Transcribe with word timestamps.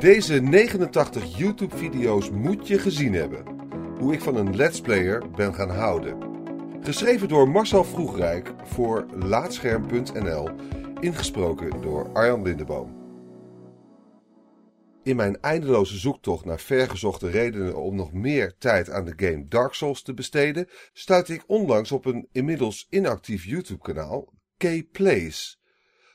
Deze 0.00 0.40
89 0.40 1.38
YouTube-video's 1.38 2.30
moet 2.30 2.68
je 2.68 2.78
gezien 2.78 3.12
hebben. 3.12 3.44
Hoe 3.98 4.12
ik 4.12 4.20
van 4.20 4.36
een 4.36 4.56
Let's 4.56 4.80
Player 4.80 5.30
ben 5.30 5.54
gaan 5.54 5.70
houden. 5.70 6.18
Geschreven 6.80 7.28
door 7.28 7.48
Marcel 7.48 7.84
Vroegrijk 7.84 8.52
voor 8.64 9.06
Laatscherm.nl. 9.14 10.48
Ingesproken 11.00 11.80
door 11.80 12.12
Arjan 12.12 12.42
Lindeboom. 12.42 12.98
In 15.02 15.16
mijn 15.16 15.40
eindeloze 15.40 15.98
zoektocht 15.98 16.44
naar 16.44 16.60
vergezochte 16.60 17.30
redenen 17.30 17.76
om 17.76 17.96
nog 17.96 18.12
meer 18.12 18.54
tijd 18.58 18.90
aan 18.90 19.04
de 19.04 19.12
game 19.16 19.48
Dark 19.48 19.74
Souls 19.74 20.02
te 20.02 20.14
besteden, 20.14 20.68
stuitte 20.92 21.34
ik 21.34 21.44
onlangs 21.46 21.92
op 21.92 22.04
een 22.04 22.28
inmiddels 22.32 22.86
inactief 22.90 23.44
YouTube-kanaal, 23.44 24.32
K-Plays. 24.56 25.59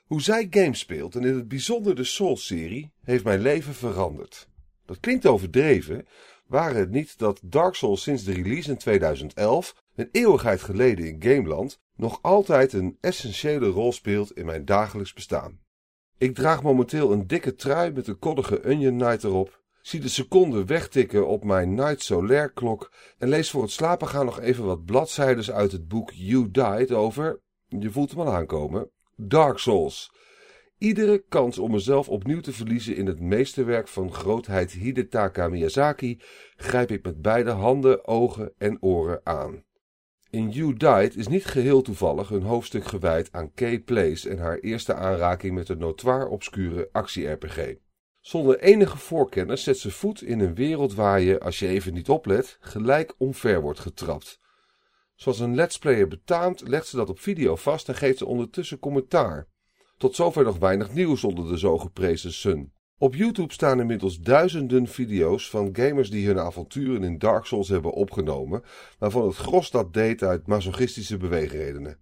Hoe 0.06 0.22
zij 0.22 0.48
games 0.50 0.80
speelt 0.80 1.16
en 1.16 1.24
in 1.24 1.36
het 1.36 1.48
bijzonder 1.48 1.96
de 1.96 2.04
Souls-serie 2.04 2.92
heeft 3.04 3.24
mijn 3.24 3.42
leven 3.42 3.74
veranderd. 3.74 4.48
Dat 4.86 5.00
klinkt 5.00 5.26
overdreven, 5.26 6.08
waren 6.48 6.80
het 6.80 6.92
niet 6.92 7.18
dat 7.18 7.40
Dark 7.44 7.76
Souls 7.76 8.02
sinds 8.02 8.24
de 8.24 8.34
release 8.34 8.70
in 8.70 8.78
2011, 8.78 9.76
een 9.96 10.10
eeuwigheid 10.12 10.62
geleden 10.62 11.08
in 11.08 11.22
Gameland, 11.22 11.80
nog 11.96 12.20
altijd 12.22 12.74
een 12.74 12.98
essentiële 13.02 13.68
rol 13.68 13.92
speelt 13.92 14.38
in 14.38 14.46
mijn 14.46 14.66
dagelijks 14.66 15.14
bestaan. 15.14 15.60
Ik 16.18 16.36
draag 16.36 16.64
momenteel 16.64 17.12
een 17.12 17.28
dikke 17.28 17.56
trui 17.56 17.92
met 17.92 18.08
een 18.08 18.20
koddige 18.20 18.64
Onion 18.64 18.98
Knight 18.98 19.24
erop, 19.24 19.64
zie 19.82 20.00
de 20.00 20.08
seconden 20.08 20.66
wegtikken 20.66 21.28
op 21.28 21.44
mijn 21.44 21.74
Night 21.74 22.02
Solaire 22.04 22.54
klok 22.54 22.92
en 23.18 23.28
lees 23.28 23.50
voor 23.50 23.62
het 23.62 23.72
slapen 23.72 24.08
gaan 24.08 24.26
nog 24.26 24.40
even 24.40 24.66
wat 24.66 24.86
bladzijden 24.86 25.54
uit 25.54 25.72
het 25.72 25.88
boek 25.88 26.12
You 26.14 26.52
Died 26.52 26.92
over, 26.92 27.42
je 27.68 27.92
voelt 27.92 28.12
hem 28.12 28.20
al 28.20 28.34
aankomen, 28.34 28.90
Dark 29.18 29.60
Souls. 29.60 30.12
Iedere 30.78 31.24
kans 31.30 31.58
om 31.58 31.72
mezelf 31.72 32.10
opnieuw 32.10 32.42
te 32.42 32.54
verliezen 32.54 32.96
in 32.96 33.06
het 33.06 33.20
meesterwerk 33.20 33.88
van 33.88 34.14
grootheid 34.14 34.72
Hidetaka 34.72 35.48
Miyazaki 35.48 36.22
grijp 36.56 36.92
ik 36.92 37.04
met 37.04 37.22
beide 37.22 37.52
handen, 37.52 38.08
ogen 38.08 38.54
en 38.58 38.82
oren 38.82 39.22
aan. 39.24 39.64
In 40.30 40.50
You 40.50 40.74
Died 40.74 41.16
is 41.16 41.28
niet 41.28 41.46
geheel 41.46 41.82
toevallig 41.82 42.30
een 42.30 42.44
hoofdstuk 42.44 42.86
gewijd 42.86 43.30
aan 43.32 43.54
Kay 43.54 43.80
Place 43.80 44.30
en 44.30 44.38
haar 44.38 44.58
eerste 44.58 44.94
aanraking 44.94 45.54
met 45.54 45.68
de 45.68 45.76
notoire 45.76 46.28
obscure 46.28 46.90
actie-RPG. 46.92 47.74
Zonder 48.22 48.60
enige 48.60 48.98
voorkennis 48.98 49.64
zet 49.64 49.78
ze 49.78 49.92
voet 49.92 50.22
in 50.22 50.40
een 50.40 50.56
wereld 50.56 50.94
waar 50.94 51.22
je, 51.22 51.40
als 51.40 51.60
je 51.60 51.68
even 51.68 51.94
niet 51.94 52.10
oplet, 52.10 52.58
gelijk 52.60 53.14
omver 53.18 53.62
wordt 53.62 53.80
getrapt. 53.80 54.40
Zoals 55.16 55.40
een 55.40 55.56
let's 55.56 55.78
player 55.78 56.08
betaamt, 56.08 56.68
legt 56.68 56.88
ze 56.88 56.96
dat 56.96 57.10
op 57.10 57.20
video 57.20 57.56
vast 57.56 57.90
en 57.90 57.96
geeft 57.96 58.18
ze 58.18 58.26
ondertussen 58.26 58.80
commentaar. 58.80 59.48
Tot 59.98 60.16
zover 60.16 60.44
nog 60.44 60.58
weinig 60.58 60.94
nieuws 60.94 61.24
onder 61.24 61.48
de 61.48 61.58
zo 61.58 61.78
geprezen 61.78 62.34
Sun. 62.34 62.74
Op 62.98 63.16
YouTube 63.16 63.54
staan 63.54 63.80
inmiddels 63.80 64.20
duizenden 64.20 64.88
video's 64.88 65.50
van 65.50 65.70
gamers 65.74 66.10
die 66.10 66.28
hun 66.28 66.40
avonturen 66.40 67.04
in 67.04 67.18
Dark 67.18 67.46
Souls 67.46 67.70
hebben 67.70 67.92
opgenomen, 67.92 68.64
waarvan 69.00 69.28
het 69.28 69.36
gros 69.36 69.72
dat 69.72 69.94
deed 69.94 70.24
uit 70.24 70.48
masochistische 70.48 71.18
beweegredenen. 71.18 72.00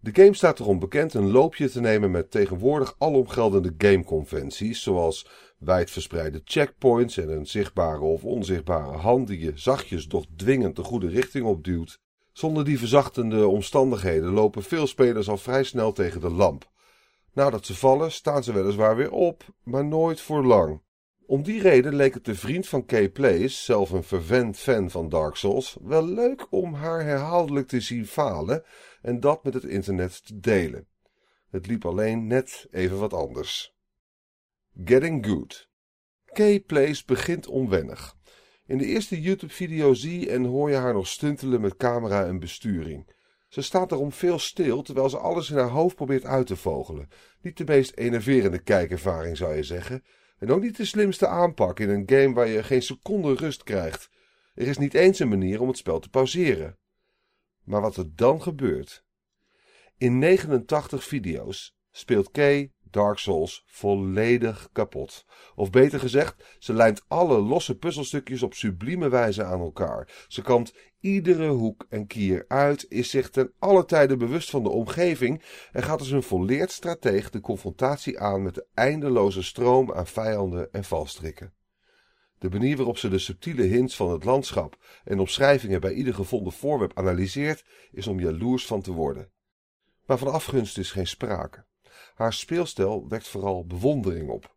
De 0.00 0.10
game 0.22 0.34
staat 0.34 0.60
erom 0.60 0.78
bekend 0.78 1.14
een 1.14 1.30
loopje 1.30 1.70
te 1.70 1.80
nemen 1.80 2.10
met 2.10 2.30
tegenwoordig 2.30 2.94
alomgeldende 2.98 3.74
gameconventies, 3.78 4.82
zoals 4.82 5.26
wijdverspreide 5.58 6.40
checkpoints 6.44 7.16
en 7.16 7.28
een 7.28 7.46
zichtbare 7.46 8.00
of 8.00 8.24
onzichtbare 8.24 8.96
hand 8.96 9.26
die 9.26 9.40
je 9.40 9.52
zachtjes 9.54 10.08
doch 10.08 10.24
dwingend 10.36 10.76
de 10.76 10.82
goede 10.82 11.08
richting 11.08 11.44
opduwt. 11.46 12.00
Zonder 12.38 12.64
die 12.64 12.78
verzachtende 12.78 13.46
omstandigheden 13.46 14.32
lopen 14.32 14.62
veel 14.62 14.86
spelers 14.86 15.28
al 15.28 15.36
vrij 15.36 15.62
snel 15.62 15.92
tegen 15.92 16.20
de 16.20 16.30
lamp. 16.30 16.70
Nadat 17.32 17.66
ze 17.66 17.74
vallen, 17.74 18.12
staan 18.12 18.44
ze 18.44 18.52
weliswaar 18.52 18.96
weer 18.96 19.10
op, 19.10 19.44
maar 19.62 19.84
nooit 19.84 20.20
voor 20.20 20.44
lang. 20.44 20.82
Om 21.26 21.42
die 21.42 21.60
reden 21.60 21.94
leek 21.94 22.14
het 22.14 22.24
de 22.24 22.34
vriend 22.34 22.68
van 22.68 22.84
Kay 22.84 23.10
Plays, 23.10 23.64
zelf 23.64 23.90
een 23.90 24.02
vervent 24.02 24.58
fan 24.58 24.90
van 24.90 25.08
Dark 25.08 25.36
Souls, 25.36 25.76
wel 25.82 26.06
leuk 26.06 26.46
om 26.50 26.74
haar 26.74 27.04
herhaaldelijk 27.04 27.68
te 27.68 27.80
zien 27.80 28.06
falen 28.06 28.64
en 29.02 29.20
dat 29.20 29.44
met 29.44 29.54
het 29.54 29.64
internet 29.64 30.26
te 30.26 30.40
delen. 30.40 30.86
Het 31.50 31.66
liep 31.66 31.84
alleen 31.84 32.26
net 32.26 32.66
even 32.70 32.98
wat 32.98 33.12
anders. 33.12 33.76
Getting 34.84 35.26
Good. 35.26 35.68
Kay 36.24 36.60
Plays 36.60 37.04
begint 37.04 37.46
onwennig. 37.46 38.17
In 38.68 38.78
de 38.78 38.86
eerste 38.86 39.20
YouTube-video 39.20 39.94
zie 39.94 40.30
en 40.30 40.44
hoor 40.44 40.70
je 40.70 40.76
haar 40.76 40.92
nog 40.92 41.06
stuntelen 41.06 41.60
met 41.60 41.76
camera 41.76 42.26
en 42.26 42.38
besturing. 42.38 43.08
Ze 43.48 43.62
staat 43.62 43.88
daarom 43.88 44.12
veel 44.12 44.38
stil, 44.38 44.82
terwijl 44.82 45.08
ze 45.08 45.18
alles 45.18 45.50
in 45.50 45.56
haar 45.56 45.68
hoofd 45.68 45.96
probeert 45.96 46.24
uit 46.24 46.46
te 46.46 46.56
vogelen. 46.56 47.08
Niet 47.40 47.56
de 47.56 47.64
meest 47.64 47.96
enerverende 47.96 48.58
kijkervaring, 48.58 49.36
zou 49.36 49.54
je 49.54 49.62
zeggen. 49.62 50.04
En 50.38 50.50
ook 50.50 50.60
niet 50.60 50.76
de 50.76 50.84
slimste 50.84 51.26
aanpak 51.26 51.80
in 51.80 51.88
een 51.88 52.02
game 52.06 52.34
waar 52.34 52.48
je 52.48 52.62
geen 52.62 52.82
seconde 52.82 53.34
rust 53.34 53.62
krijgt. 53.62 54.10
Er 54.54 54.66
is 54.66 54.78
niet 54.78 54.94
eens 54.94 55.18
een 55.18 55.28
manier 55.28 55.60
om 55.60 55.68
het 55.68 55.76
spel 55.76 55.98
te 55.98 56.08
pauzeren. 56.08 56.78
Maar 57.64 57.80
wat 57.80 57.96
er 57.96 58.14
dan 58.14 58.42
gebeurt. 58.42 59.04
In 59.96 60.18
89 60.18 61.04
video's 61.04 61.76
speelt 61.90 62.30
Kay 62.30 62.72
Dark 62.90 63.18
Souls 63.18 63.64
volledig 63.66 64.68
kapot. 64.72 65.24
Of 65.54 65.70
beter 65.70 66.00
gezegd, 66.00 66.56
ze 66.58 66.72
lijnt 66.72 67.04
alle 67.08 67.38
losse 67.38 67.76
puzzelstukjes 67.78 68.42
op 68.42 68.54
sublieme 68.54 69.08
wijze 69.08 69.44
aan 69.44 69.60
elkaar. 69.60 70.26
Ze 70.28 70.42
kant 70.42 70.74
iedere 71.00 71.48
hoek 71.48 71.86
en 71.88 72.06
kier 72.06 72.44
uit, 72.48 72.86
is 72.88 73.10
zich 73.10 73.30
ten 73.30 73.52
alle 73.58 73.84
tijde 73.84 74.16
bewust 74.16 74.50
van 74.50 74.62
de 74.62 74.68
omgeving 74.68 75.42
en 75.72 75.82
gaat 75.82 75.98
als 75.98 76.10
een 76.10 76.22
volleerd 76.22 76.70
strateeg 76.70 77.30
de 77.30 77.40
confrontatie 77.40 78.20
aan 78.20 78.42
met 78.42 78.54
de 78.54 78.66
eindeloze 78.74 79.42
stroom 79.42 79.92
aan 79.92 80.06
vijanden 80.06 80.72
en 80.72 80.84
valstrikken. 80.84 81.52
De 82.38 82.50
manier 82.50 82.76
waarop 82.76 82.98
ze 82.98 83.08
de 83.08 83.18
subtiele 83.18 83.62
hints 83.62 83.96
van 83.96 84.10
het 84.10 84.24
landschap 84.24 84.76
en 85.04 85.18
omschrijvingen 85.18 85.80
bij 85.80 85.92
ieder 85.92 86.14
gevonden 86.14 86.52
voorwerp 86.52 86.98
analyseert, 86.98 87.64
is 87.92 88.06
om 88.06 88.20
jaloers 88.20 88.66
van 88.66 88.82
te 88.82 88.92
worden. 88.92 89.30
Maar 90.06 90.18
van 90.18 90.32
afgunst 90.32 90.78
is 90.78 90.90
geen 90.90 91.06
sprake. 91.06 91.64
Haar 92.14 92.32
speelstijl 92.32 93.08
wekt 93.08 93.28
vooral 93.28 93.66
bewondering 93.66 94.30
op. 94.30 94.56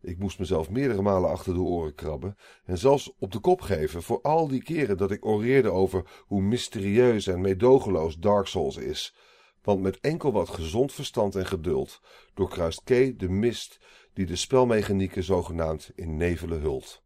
Ik 0.00 0.18
moest 0.18 0.38
mezelf 0.38 0.70
meerdere 0.70 1.02
malen 1.02 1.30
achter 1.30 1.54
de 1.54 1.60
oren 1.60 1.94
krabben 1.94 2.36
en 2.64 2.78
zelfs 2.78 3.12
op 3.18 3.32
de 3.32 3.38
kop 3.38 3.60
geven 3.60 4.02
voor 4.02 4.20
al 4.22 4.48
die 4.48 4.62
keren 4.62 4.96
dat 4.96 5.10
ik 5.10 5.24
oreerde 5.24 5.70
over 5.70 6.24
hoe 6.26 6.42
mysterieus 6.42 7.26
en 7.26 7.40
meedogenloos 7.40 8.16
Dark 8.16 8.46
Souls 8.46 8.76
is. 8.76 9.14
Want 9.62 9.80
met 9.80 10.00
enkel 10.00 10.32
wat 10.32 10.48
gezond 10.48 10.92
verstand 10.92 11.36
en 11.36 11.46
geduld 11.46 12.00
doorkruist 12.34 12.82
Kay 12.84 13.16
de 13.16 13.28
mist 13.28 13.80
die 14.12 14.26
de 14.26 14.36
spelmechanieken 14.36 15.22
zogenaamd 15.22 15.90
in 15.94 16.16
nevelen 16.16 16.60
hult. 16.60 17.02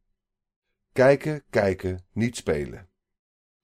Kijken, 0.93 1.45
kijken, 1.51 2.07
niet 2.13 2.37
spelen. 2.37 2.92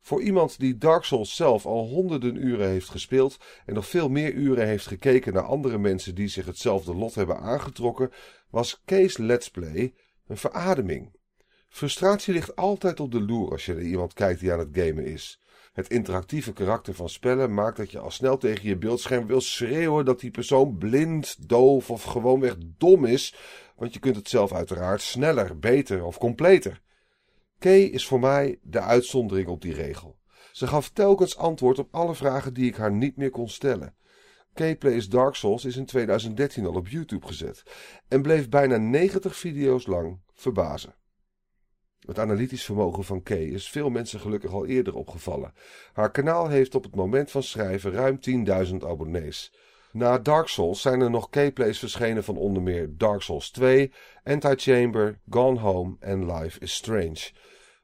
Voor 0.08 0.22
iemand 0.22 0.58
die 0.58 0.78
Dark 0.78 1.04
Souls 1.04 1.36
zelf 1.36 1.66
al 1.66 1.86
honderden 1.86 2.46
uren 2.46 2.68
heeft 2.68 2.88
gespeeld 2.88 3.36
en 3.66 3.74
nog 3.74 3.86
veel 3.86 4.08
meer 4.08 4.32
uren 4.32 4.66
heeft 4.66 4.86
gekeken 4.86 5.32
naar 5.32 5.42
andere 5.42 5.78
mensen 5.78 6.14
die 6.14 6.28
zich 6.28 6.46
hetzelfde 6.46 6.94
lot 6.94 7.14
hebben 7.14 7.38
aangetrokken, 7.38 8.10
was 8.50 8.82
Kees 8.84 9.16
Let's 9.16 9.50
Play 9.50 9.94
een 10.26 10.36
verademing. 10.36 11.12
Frustratie 11.68 12.34
ligt 12.34 12.56
altijd 12.56 13.00
op 13.00 13.12
de 13.12 13.20
loer 13.20 13.50
als 13.50 13.66
je 13.66 13.74
naar 13.74 13.82
iemand 13.82 14.12
kijkt 14.12 14.40
die 14.40 14.52
aan 14.52 14.58
het 14.58 14.68
gamen 14.72 15.04
is. 15.04 15.40
Het 15.72 15.88
interactieve 15.88 16.52
karakter 16.52 16.94
van 16.94 17.08
spellen 17.08 17.54
maakt 17.54 17.76
dat 17.76 17.90
je 17.90 17.98
al 17.98 18.10
snel 18.10 18.36
tegen 18.36 18.68
je 18.68 18.76
beeldscherm 18.76 19.26
wil 19.26 19.40
schreeuwen 19.40 20.04
dat 20.04 20.20
die 20.20 20.30
persoon 20.30 20.78
blind, 20.78 21.48
doof 21.48 21.90
of 21.90 22.02
gewoonweg 22.02 22.54
dom 22.78 23.04
is, 23.04 23.34
want 23.76 23.92
je 23.92 24.00
kunt 24.00 24.16
het 24.16 24.28
zelf 24.28 24.52
uiteraard 24.52 25.00
sneller, 25.00 25.58
beter 25.58 26.04
of 26.04 26.18
completer. 26.18 26.80
Kay 27.58 27.80
is 27.80 28.06
voor 28.06 28.20
mij 28.20 28.58
de 28.62 28.80
uitzondering 28.80 29.48
op 29.48 29.62
die 29.62 29.74
regel. 29.74 30.18
Ze 30.52 30.66
gaf 30.66 30.90
telkens 30.90 31.36
antwoord 31.36 31.78
op 31.78 31.88
alle 31.94 32.14
vragen 32.14 32.54
die 32.54 32.66
ik 32.66 32.76
haar 32.76 32.92
niet 32.92 33.16
meer 33.16 33.30
kon 33.30 33.48
stellen. 33.48 33.94
Kay 34.54 34.76
Plays 34.76 35.08
Dark 35.08 35.34
Souls 35.34 35.64
is 35.64 35.76
in 35.76 35.86
2013 35.86 36.66
al 36.66 36.74
op 36.74 36.88
YouTube 36.88 37.26
gezet 37.26 37.62
en 38.08 38.22
bleef 38.22 38.48
bijna 38.48 38.76
90 38.76 39.36
video's 39.36 39.86
lang 39.86 40.20
verbazen. 40.34 40.94
Het 42.06 42.18
analytisch 42.18 42.64
vermogen 42.64 43.04
van 43.04 43.22
Kay 43.22 43.44
is 43.44 43.70
veel 43.70 43.90
mensen 43.90 44.20
gelukkig 44.20 44.52
al 44.52 44.66
eerder 44.66 44.94
opgevallen. 44.94 45.52
Haar 45.92 46.10
kanaal 46.10 46.48
heeft 46.48 46.74
op 46.74 46.82
het 46.82 46.94
moment 46.94 47.30
van 47.30 47.42
schrijven 47.42 47.92
ruim 47.92 48.18
10.000 48.68 48.74
abonnees. 48.76 49.52
Na 49.92 50.18
Dark 50.18 50.48
Souls 50.48 50.80
zijn 50.80 51.00
er 51.00 51.10
nog 51.10 51.28
K-plays 51.28 51.78
verschenen 51.78 52.24
van 52.24 52.36
onder 52.36 52.62
meer 52.62 52.96
Dark 52.96 53.22
Souls 53.22 53.50
2, 53.50 53.92
Anti-Chamber, 54.24 55.20
Gone 55.30 55.60
Home 55.60 55.96
en 56.00 56.32
Life 56.32 56.60
is 56.60 56.74
Strange. 56.74 57.30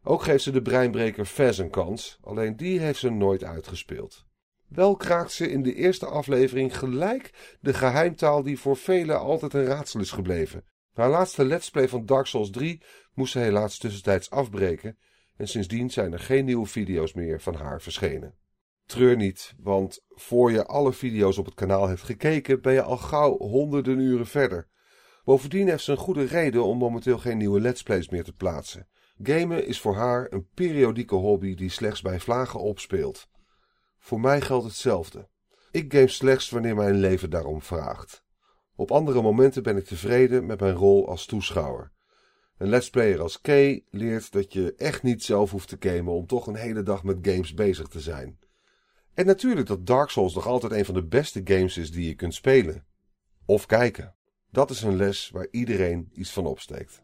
Ook 0.06 0.22
geeft 0.22 0.42
ze 0.42 0.50
de 0.50 0.62
breinbreker 0.62 1.24
Fez 1.24 1.58
een 1.58 1.70
kans, 1.70 2.18
alleen 2.22 2.56
die 2.56 2.80
heeft 2.80 2.98
ze 2.98 3.10
nooit 3.10 3.44
uitgespeeld. 3.44 4.24
Wel 4.68 4.96
kraakt 4.96 5.32
ze 5.32 5.50
in 5.50 5.62
de 5.62 5.74
eerste 5.74 6.06
aflevering 6.06 6.78
gelijk 6.78 7.56
de 7.60 7.74
geheimtaal 7.74 8.42
die 8.42 8.58
voor 8.58 8.76
velen 8.76 9.20
altijd 9.20 9.54
een 9.54 9.64
raadsel 9.64 10.00
is 10.00 10.10
gebleven. 10.10 10.64
Haar 10.92 11.10
laatste 11.10 11.44
let's 11.44 11.70
play 11.70 11.88
van 11.88 12.06
Dark 12.06 12.26
Souls 12.26 12.50
3 12.50 12.82
moest 13.14 13.32
ze 13.32 13.38
helaas 13.38 13.78
tussentijds 13.78 14.30
afbreken 14.30 14.98
en 15.36 15.48
sindsdien 15.48 15.90
zijn 15.90 16.12
er 16.12 16.18
geen 16.18 16.44
nieuwe 16.44 16.66
video's 16.66 17.12
meer 17.12 17.40
van 17.40 17.54
haar 17.54 17.82
verschenen. 17.82 18.34
Treur 18.86 19.16
niet, 19.16 19.54
want 19.58 20.04
voor 20.08 20.50
je 20.50 20.66
alle 20.66 20.92
video's 20.92 21.38
op 21.38 21.44
het 21.44 21.54
kanaal 21.54 21.88
hebt 21.88 22.02
gekeken 22.02 22.60
ben 22.60 22.72
je 22.72 22.82
al 22.82 22.96
gauw 22.96 23.36
honderden 23.38 23.98
uren 23.98 24.26
verder. 24.26 24.68
Bovendien 25.24 25.68
heeft 25.68 25.84
ze 25.84 25.92
een 25.92 25.98
goede 25.98 26.24
reden 26.24 26.64
om 26.64 26.78
momenteel 26.78 27.18
geen 27.18 27.38
nieuwe 27.38 27.60
Let's 27.60 27.82
Plays 27.82 28.08
meer 28.08 28.24
te 28.24 28.32
plaatsen. 28.32 28.88
Gamen 29.22 29.66
is 29.66 29.80
voor 29.80 29.94
haar 29.94 30.26
een 30.30 30.48
periodieke 30.54 31.14
hobby 31.14 31.54
die 31.54 31.70
slechts 31.70 32.02
bij 32.02 32.20
vlagen 32.20 32.60
opspeelt. 32.60 33.28
Voor 33.98 34.20
mij 34.20 34.40
geldt 34.40 34.64
hetzelfde. 34.64 35.28
Ik 35.70 35.92
game 35.92 36.08
slechts 36.08 36.50
wanneer 36.50 36.74
mijn 36.74 36.94
leven 36.94 37.30
daarom 37.30 37.62
vraagt. 37.62 38.24
Op 38.76 38.90
andere 38.90 39.22
momenten 39.22 39.62
ben 39.62 39.76
ik 39.76 39.84
tevreden 39.84 40.46
met 40.46 40.60
mijn 40.60 40.74
rol 40.74 41.08
als 41.08 41.26
toeschouwer. 41.26 41.92
Een 42.58 42.68
let's 42.68 42.90
player 42.90 43.20
als 43.20 43.40
Kay 43.40 43.84
leert 43.90 44.32
dat 44.32 44.52
je 44.52 44.74
echt 44.76 45.02
niet 45.02 45.22
zelf 45.22 45.50
hoeft 45.50 45.68
te 45.68 45.76
gamen 45.80 46.12
om 46.12 46.26
toch 46.26 46.46
een 46.46 46.54
hele 46.54 46.82
dag 46.82 47.02
met 47.04 47.18
games 47.22 47.54
bezig 47.54 47.88
te 47.88 48.00
zijn. 48.00 48.38
En 49.14 49.26
natuurlijk 49.26 49.66
dat 49.66 49.86
Dark 49.86 50.10
Souls 50.10 50.34
nog 50.34 50.46
altijd 50.46 50.72
een 50.72 50.84
van 50.84 50.94
de 50.94 51.06
beste 51.06 51.40
games 51.44 51.76
is 51.76 51.90
die 51.90 52.08
je 52.08 52.14
kunt 52.14 52.34
spelen. 52.34 52.86
Of 53.46 53.66
kijken. 53.66 54.14
Dat 54.50 54.70
is 54.70 54.82
een 54.82 54.96
les 54.96 55.30
waar 55.30 55.48
iedereen 55.50 56.10
iets 56.12 56.32
van 56.32 56.46
opsteekt. 56.46 57.03